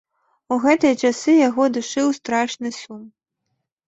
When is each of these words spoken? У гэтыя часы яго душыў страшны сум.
У 0.53 0.57
гэтыя 0.61 0.95
часы 1.07 1.35
яго 1.49 1.67
душыў 1.75 2.07
страшны 2.19 2.73
сум. 2.79 3.03